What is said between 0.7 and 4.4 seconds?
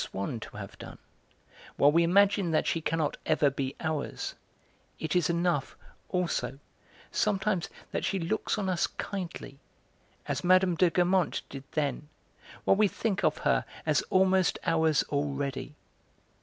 done, while we imagine that she cannot ever be ours,